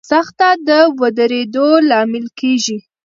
سختي 0.09 0.49
د 0.67 0.69
ودرېدو 0.99 1.67
لامل 1.89 2.25
کېږي. 2.39 2.77